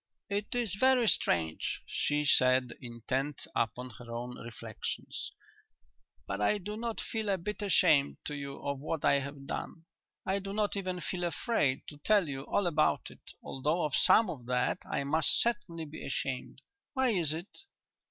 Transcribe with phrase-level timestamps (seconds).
[0.31, 5.31] "It is very strange," she said, intent upon her own reflections,
[6.25, 9.85] "but I do not feel a bit ashamed to you of what I have done.
[10.25, 14.27] I do not even feel afraid to tell you all about it, although of some
[14.27, 16.61] of that I must certainly be ashamed.
[16.95, 17.59] Why is it?"